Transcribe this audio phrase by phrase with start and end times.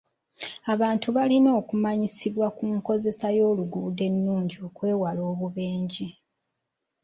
[0.73, 6.07] Abantu balina okumanyisibwa ku nkozesa y'oluguudo ennungi okwewala obubenje.